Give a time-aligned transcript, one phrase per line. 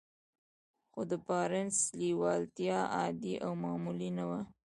[0.91, 4.41] خو د بارنس لېوالتیا عادي او معمولي نه وه.